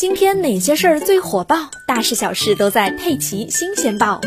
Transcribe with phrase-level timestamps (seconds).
[0.00, 1.68] 今天哪些事儿最火爆？
[1.86, 4.18] 大事小事都在《佩奇新鲜报》。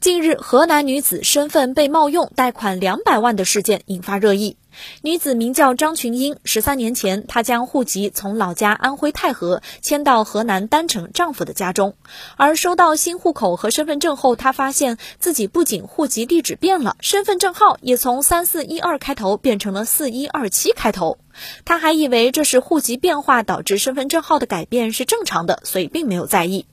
[0.00, 4.56] 近日，河南女子身份被冒用贷款两百万的事件引发热议。
[5.02, 11.94] 女子名叫张群英，十三年前，她将户籍从老家安徽太和迁到河南郸城丈夫的家中，
[12.38, 21.18] 而收到新户口和身份证后，她发现自己不仅户籍地址变了，身份证号也从三四一二开头变成了四一二七开头。
[21.64, 26.66] 他还以为这是户籍变化导致身份证号的改变是正常的，所以并没有在意。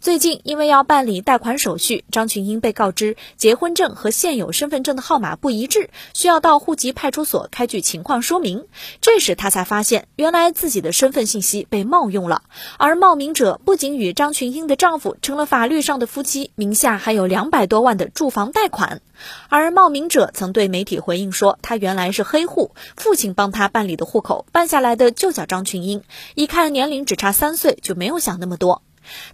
[0.00, 8.66] 最近，因为要办理贷款手续，张群英被告知结婚证和现有身份证的号码不一致，需要到户籍派出所开具情况说明。
[9.00, 12.42] 这时，她才发现，原来自己的身份信息被冒用了。
[12.78, 19.00] 而冒名者不仅与张群英的丈夫成了法律上的夫妻，名下还有两百多万的住房贷款。
[19.48, 26.02] 而冒名者曾对媒体回应说，他原来是黑户，父亲帮他办理的户口，办下来的就叫张群英。
[26.34, 28.82] 一看年龄只差三岁，就没有想那么多。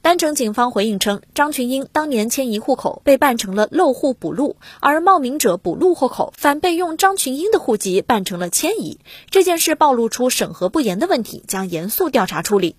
[0.03, 8.99] 丹城警方回应称，张群英当年迁移户口被办成了漏户补录，而冒名者补录户口反被用张群英的户籍办成了迁移。
[9.31, 12.77] 这件事暴露出审核不严的问题，将严肃调查处理。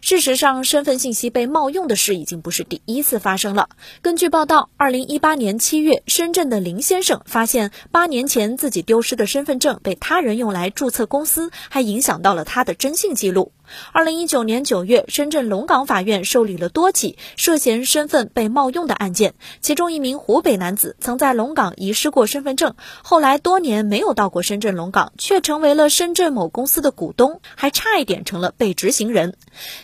[0.00, 3.68] 事实上，身份信息被冒用的事已经不是第一次发生了。
[4.00, 13.52] 根据报道，二零一八年七月，深圳的林先生发现八年前自己丢失的身份证被他人用来注册公司，还影响到了他的征信记录。
[13.92, 29.34] 二零一九年九月，深圳龙岗法院受理了多起涉嫌身份被冒用的案件，其中一名湖北男子曾在龙岗遗失过身份证，后来多年没有到过深圳龙岗，却成为了深圳某公司的股东，还差一点成了被执行人。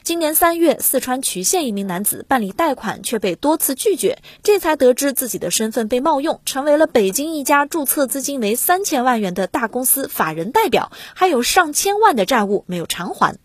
[0.03, 13.37] 今年三月，四川渠县一名男子办理贷款却被多次拒绝，这才得知自己的身份被冒用，成为了北京一家注册资金为三千万元的大公司法人代表，还有上千万的债务没有偿还。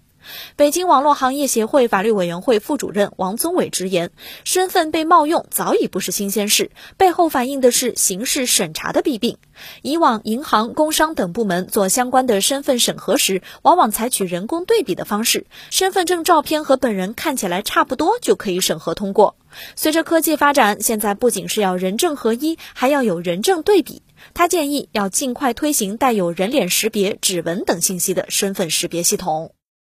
[0.56, 4.12] 北京网络行业协会法律委员会副主任王宗伟直言，
[4.44, 9.38] 身份被冒用早已不是新鲜事，背后反映的是刑事审查的弊病。
[9.82, 19.36] 以往银行、工商等部门做相关的身份审核时，往往采取人工对比的方式，身份证照片和本人看起来差不多就可以审核通过。
[19.76, 24.02] 随着科技发展，现在不仅是要人证合一，还要有人证对比。
[24.34, 29.54] 他建议要尽快推行带有人脸识别、指纹等信息的身份识别系统。